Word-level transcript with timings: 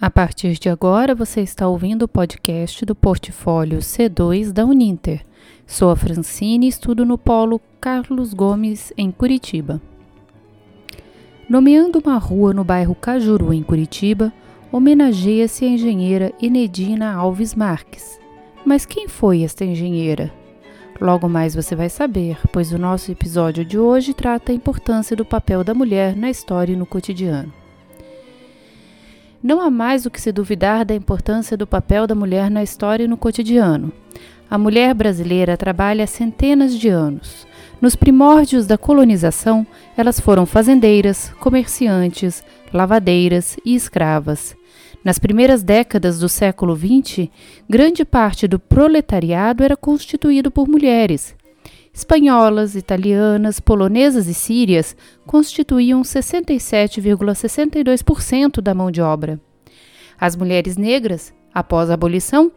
A 0.00 0.10
partir 0.10 0.58
de 0.58 0.68
agora, 0.68 1.14
você 1.14 1.40
está 1.40 1.68
ouvindo 1.68 2.02
o 2.02 2.08
podcast 2.08 2.84
do 2.84 2.96
portfólio 2.96 3.78
C2 3.78 4.52
da 4.52 4.66
Uninter. 4.66 5.24
Sou 5.66 5.88
a 5.88 5.96
Francine 5.96 6.66
e 6.66 6.68
estudo 6.68 7.06
no 7.06 7.16
Polo 7.16 7.60
Carlos 7.80 8.34
Gomes, 8.34 8.92
em 8.98 9.10
Curitiba. 9.12 9.80
Nomeando 11.48 12.00
uma 12.00 12.18
rua 12.18 12.52
no 12.52 12.64
bairro 12.64 12.94
Cajuru, 12.94 13.54
em 13.54 13.62
Curitiba, 13.62 14.32
homenageia-se 14.72 15.64
a 15.64 15.68
engenheira 15.68 16.32
Enedina 16.42 17.14
Alves 17.14 17.54
Marques. 17.54 18.18
Mas 18.64 18.84
quem 18.84 19.06
foi 19.06 19.42
esta 19.42 19.64
engenheira? 19.64 20.32
Logo 21.00 21.28
mais 21.28 21.54
você 21.54 21.76
vai 21.76 21.88
saber, 21.88 22.36
pois 22.52 22.72
o 22.72 22.78
nosso 22.78 23.12
episódio 23.12 23.64
de 23.64 23.78
hoje 23.78 24.12
trata 24.12 24.50
a 24.50 24.54
importância 24.54 25.16
do 25.16 25.24
papel 25.24 25.62
da 25.62 25.72
mulher 25.72 26.16
na 26.16 26.28
história 26.28 26.72
e 26.72 26.76
no 26.76 26.84
cotidiano. 26.84 27.63
Não 29.44 29.60
há 29.60 29.68
mais 29.68 30.06
o 30.06 30.10
que 30.10 30.18
se 30.18 30.32
duvidar 30.32 30.86
da 30.86 30.94
importância 30.94 31.54
do 31.54 31.66
papel 31.66 32.06
da 32.06 32.14
mulher 32.14 32.50
na 32.50 32.62
história 32.62 33.04
e 33.04 33.06
no 33.06 33.18
cotidiano. 33.18 33.92
A 34.48 34.56
mulher 34.56 34.94
brasileira 34.94 35.54
trabalha 35.54 36.04
há 36.04 36.06
centenas 36.06 36.74
de 36.74 36.88
anos. 36.88 37.46
Nos 37.78 37.94
primórdios 37.94 38.66
da 38.66 38.78
colonização, 38.78 39.66
elas 39.98 40.18
foram 40.18 40.46
fazendeiras, 40.46 41.30
comerciantes, 41.40 42.42
lavadeiras 42.72 43.58
e 43.66 43.74
escravas. 43.74 44.56
Nas 45.04 45.18
primeiras 45.18 45.62
décadas 45.62 46.18
do 46.18 46.28
século 46.30 46.74
XX, 46.74 47.28
grande 47.68 48.02
parte 48.02 48.48
do 48.48 48.58
proletariado 48.58 49.62
era 49.62 49.76
constituído 49.76 50.50
por 50.50 50.66
mulheres. 50.66 51.36
Espanholas, 51.94 52.74
italianas, 52.74 53.60
polonesas 53.60 54.26
e 54.26 54.34
sírias 54.34 54.96
constituíam 55.24 56.02
67,62% 56.02 58.60
da 58.60 58.74
mão 58.74 58.90
de 58.90 59.00
obra. 59.00 59.40
As 60.18 60.34
mulheres 60.34 60.76
negras, 60.76 61.32
após 61.54 61.90
a 61.90 61.94
abolição, 61.94 62.50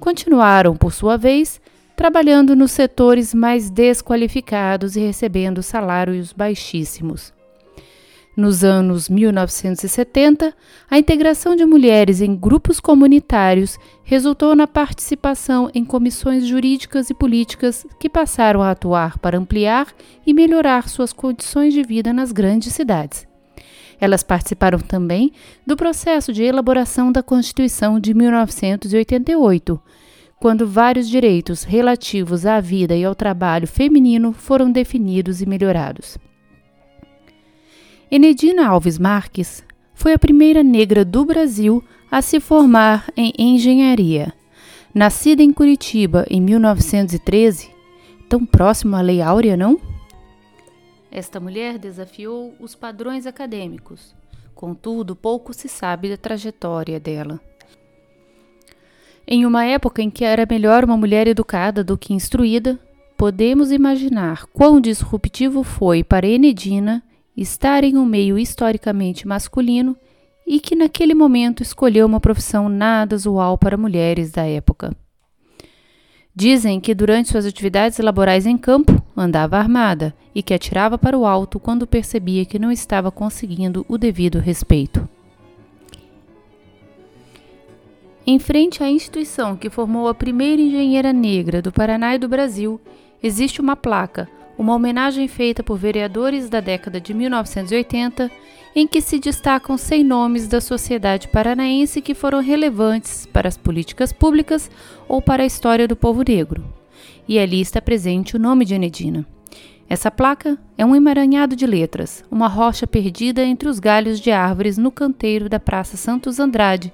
continuaram, 0.00 0.76
por 0.76 0.92
sua 0.92 1.16
vez, 1.16 1.60
trabalhando 1.94 2.56
nos 2.56 2.72
setores 2.72 3.32
mais 3.32 3.70
desqualificados 3.70 4.96
e 4.96 5.00
recebendo 5.00 5.62
salários 5.62 6.32
baixíssimos. 6.32 7.32
Nos 8.40 8.64
anos 8.64 9.10
1970, 9.10 10.54
a 10.90 10.98
integração 10.98 11.54
de 11.54 11.66
mulheres 11.66 12.22
em 12.22 12.34
grupos 12.34 12.80
comunitários 12.80 13.78
resultou 14.02 14.56
na 14.56 14.66
participação 14.66 15.70
em 15.74 15.84
comissões 15.84 16.46
jurídicas 16.46 17.10
e 17.10 17.14
políticas 17.14 17.86
que 17.98 18.08
passaram 18.08 18.62
a 18.62 18.70
atuar 18.70 19.18
para 19.18 19.36
ampliar 19.36 19.88
e 20.26 20.32
melhorar 20.32 20.88
suas 20.88 21.12
condições 21.12 21.74
de 21.74 21.82
vida 21.82 22.14
nas 22.14 22.32
grandes 22.32 22.72
cidades. 22.72 23.28
Elas 24.00 24.22
participaram 24.22 24.78
também 24.78 25.32
do 25.66 25.76
processo 25.76 26.32
de 26.32 26.42
elaboração 26.42 27.12
da 27.12 27.22
Constituição 27.22 28.00
de 28.00 28.14
1988, 28.14 29.78
quando 30.40 30.66
vários 30.66 31.06
direitos 31.10 31.62
relativos 31.62 32.46
à 32.46 32.58
vida 32.58 32.96
e 32.96 33.04
ao 33.04 33.14
trabalho 33.14 33.66
feminino 33.66 34.32
foram 34.32 34.72
definidos 34.72 35.42
e 35.42 35.46
melhorados. 35.46 36.16
Enedina 38.12 38.66
Alves 38.66 38.98
Marques 38.98 39.62
foi 39.94 40.12
a 40.12 40.18
primeira 40.18 40.64
negra 40.64 41.04
do 41.04 41.24
Brasil 41.24 41.84
a 42.10 42.20
se 42.20 42.40
formar 42.40 43.08
em 43.16 43.32
engenharia. 43.38 44.34
Nascida 44.92 45.44
em 45.44 45.52
Curitiba 45.52 46.26
em 46.28 46.40
1913, 46.40 47.70
tão 48.28 48.44
próximo 48.44 48.96
à 48.96 49.00
Lei 49.00 49.22
Áurea, 49.22 49.56
não? 49.56 49.80
Esta 51.08 51.38
mulher 51.38 51.78
desafiou 51.78 52.52
os 52.58 52.74
padrões 52.74 53.26
acadêmicos. 53.26 54.12
Contudo, 54.56 55.14
pouco 55.14 55.54
se 55.54 55.68
sabe 55.68 56.08
da 56.08 56.16
trajetória 56.16 56.98
dela. 56.98 57.40
Em 59.24 59.46
uma 59.46 59.64
época 59.64 60.02
em 60.02 60.10
que 60.10 60.24
era 60.24 60.44
melhor 60.50 60.84
uma 60.84 60.96
mulher 60.96 61.28
educada 61.28 61.84
do 61.84 61.96
que 61.96 62.12
instruída, 62.12 62.76
podemos 63.16 63.70
imaginar 63.70 64.46
quão 64.46 64.80
disruptivo 64.80 65.62
foi 65.62 66.02
para 66.02 66.26
Enedina 66.26 67.04
estar 67.42 67.84
em 67.84 67.96
um 67.96 68.04
meio 68.04 68.38
historicamente 68.38 69.26
masculino 69.26 69.96
e 70.46 70.60
que 70.60 70.76
naquele 70.76 71.14
momento 71.14 71.62
escolheu 71.62 72.04
uma 72.06 72.20
profissão 72.20 72.68
nada 72.68 73.16
usual 73.16 73.56
para 73.56 73.78
mulheres 73.78 74.30
da 74.30 74.44
época. 74.44 74.94
Dizem 76.34 76.78
que 76.78 76.94
durante 76.94 77.30
suas 77.30 77.46
atividades 77.46 77.98
laborais 77.98 78.44
em 78.44 78.58
campo 78.58 79.02
andava 79.16 79.56
armada 79.56 80.14
e 80.34 80.42
que 80.42 80.52
atirava 80.52 80.98
para 80.98 81.16
o 81.16 81.24
alto 81.24 81.58
quando 81.58 81.86
percebia 81.86 82.44
que 82.44 82.58
não 82.58 82.70
estava 82.70 83.10
conseguindo 83.10 83.86
o 83.88 83.96
devido 83.96 84.38
respeito. 84.38 85.08
Em 88.26 88.38
frente 88.38 88.82
à 88.82 88.90
instituição 88.90 89.56
que 89.56 89.70
formou 89.70 90.08
a 90.08 90.14
primeira 90.14 90.60
engenheira 90.60 91.10
negra 91.10 91.62
do 91.62 91.72
Paraná 91.72 92.14
e 92.14 92.18
do 92.18 92.28
Brasil, 92.28 92.78
existe 93.22 93.62
uma 93.62 93.74
placa 93.74 94.28
uma 94.60 94.74
homenagem 94.74 95.26
feita 95.26 95.62
por 95.62 95.78
vereadores 95.78 96.50
da 96.50 96.60
década 96.60 97.00
de 97.00 97.14
1980, 97.14 98.30
em 98.76 98.86
que 98.86 99.00
se 99.00 99.18
destacam 99.18 99.78
100 99.78 100.04
nomes 100.04 100.46
da 100.46 100.60
sociedade 100.60 101.28
paranaense 101.28 102.02
que 102.02 102.12
foram 102.14 102.42
relevantes 102.42 103.24
para 103.24 103.48
as 103.48 103.56
políticas 103.56 104.12
públicas 104.12 104.70
ou 105.08 105.22
para 105.22 105.44
a 105.44 105.46
história 105.46 105.88
do 105.88 105.96
povo 105.96 106.22
negro. 106.22 106.62
E 107.26 107.38
ali 107.38 107.58
está 107.58 107.80
presente 107.80 108.36
o 108.36 108.38
nome 108.38 108.66
de 108.66 108.74
Enedina. 108.74 109.26
Essa 109.88 110.10
placa 110.10 110.58
é 110.76 110.84
um 110.84 110.94
emaranhado 110.94 111.56
de 111.56 111.66
letras, 111.66 112.22
uma 112.30 112.46
rocha 112.46 112.86
perdida 112.86 113.42
entre 113.42 113.66
os 113.66 113.78
galhos 113.78 114.20
de 114.20 114.30
árvores 114.30 114.76
no 114.76 114.90
canteiro 114.90 115.48
da 115.48 115.58
Praça 115.58 115.96
Santos 115.96 116.38
Andrade, 116.38 116.92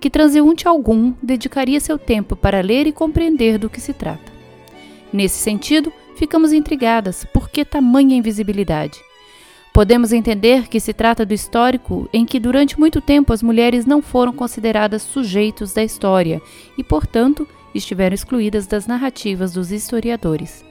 que 0.00 0.10
transeunte 0.10 0.66
algum 0.66 1.14
dedicaria 1.22 1.78
seu 1.78 1.96
tempo 1.96 2.34
para 2.34 2.60
ler 2.60 2.88
e 2.88 2.92
compreender 2.92 3.56
do 3.56 3.70
que 3.70 3.80
se 3.80 3.92
trata. 3.92 4.32
Nesse 5.12 5.38
sentido, 5.38 5.92
ficamos 6.16 6.52
intrigadas 6.52 7.24
por 7.24 7.48
que 7.48 7.64
tamanha 7.64 8.16
invisibilidade. 8.16 8.98
Podemos 9.72 10.12
entender 10.12 10.68
que 10.68 10.78
se 10.78 10.92
trata 10.92 11.26
do 11.26 11.34
histórico 11.34 12.08
em 12.12 12.24
que 12.24 12.38
durante 12.38 12.78
muito 12.78 13.00
tempo 13.00 13.32
as 13.32 13.42
mulheres 13.42 13.84
não 13.84 14.00
foram 14.00 14.32
consideradas 14.32 15.02
sujeitos 15.02 15.72
da 15.72 15.82
história 15.82 16.40
e, 16.78 16.84
portanto, 16.84 17.46
estiveram 17.74 18.14
excluídas 18.14 18.66
das 18.68 18.86
narrativas 18.86 19.52
dos 19.52 19.72
historiadores. 19.72 20.64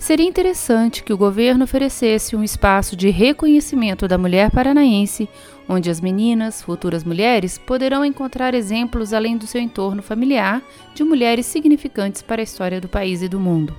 Seria 0.00 0.26
interessante 0.26 1.04
que 1.04 1.12
o 1.12 1.16
governo 1.16 1.64
oferecesse 1.64 2.34
um 2.34 2.42
espaço 2.42 2.96
de 2.96 3.10
reconhecimento 3.10 4.08
da 4.08 4.16
mulher 4.16 4.50
paranaense, 4.50 5.28
onde 5.68 5.90
as 5.90 6.00
meninas, 6.00 6.62
futuras 6.62 7.04
mulheres, 7.04 7.58
poderão 7.58 8.02
encontrar 8.02 8.54
exemplos 8.54 9.12
além 9.12 9.36
do 9.36 9.46
seu 9.46 9.60
entorno 9.60 10.02
familiar 10.02 10.62
de 10.94 11.04
mulheres 11.04 11.44
significantes 11.44 12.22
para 12.22 12.40
a 12.40 12.42
história 12.42 12.80
do 12.80 12.88
país 12.88 13.20
e 13.20 13.28
do 13.28 13.38
mundo. 13.38 13.76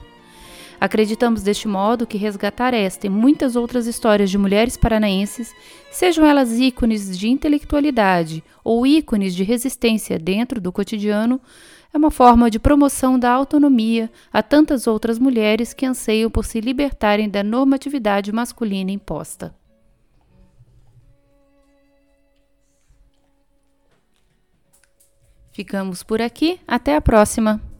Acreditamos 0.82 1.44
deste 1.44 1.68
modo 1.68 2.08
que 2.08 2.18
resgatar 2.18 2.74
esta 2.74 3.06
e 3.06 3.10
muitas 3.10 3.56
outras 3.56 3.86
histórias 3.86 4.32
de 4.32 4.38
mulheres 4.40 4.76
paranaenses, 4.76 5.54
sejam 5.92 6.26
elas 6.26 6.54
ícones 6.58 7.16
de 7.16 7.30
intelectualidade 7.30 8.44
ou 8.64 8.88
ícones 8.88 9.36
de 9.36 9.44
resistência 9.44 10.18
dentro 10.18 10.60
do 10.60 10.72
cotidiano, 10.72 11.40
é 11.94 11.98
uma 12.00 12.10
forma 12.10 12.50
de 12.50 12.58
promoção 12.58 13.20
da 13.20 13.30
autonomia 13.30 14.10
a 14.34 14.42
tantas 14.42 14.88
outras 14.88 15.20
mulheres 15.20 15.72
que 15.72 15.86
anseiam 15.86 16.32
por 16.32 16.46
se 16.46 16.60
libertarem 16.60 17.30
da 17.30 17.44
normatividade 17.44 18.32
masculina 18.32 18.90
imposta. 18.90 19.54
Ficamos 25.52 26.02
por 26.02 26.20
aqui, 26.24 26.60
até 26.68 26.96
a 26.96 27.02
próxima! 27.02 27.71